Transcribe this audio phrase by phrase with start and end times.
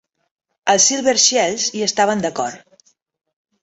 [0.73, 2.95] Els Silver Shields hi estaven d'acord.